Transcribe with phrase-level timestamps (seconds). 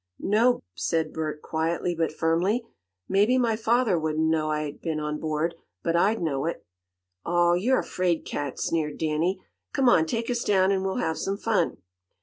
[0.17, 2.63] "No," said Bert, quietly but firmly.
[3.07, 6.65] "Maybe my father wouldn't know I had been on board, but I'd know it."
[7.23, 9.43] "Aw, you're a fraid cat!" sneered Danny.
[9.73, 11.77] "Come on, take us down, and we'll have some fun."